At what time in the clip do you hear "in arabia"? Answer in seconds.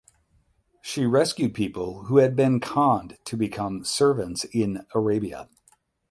4.45-5.47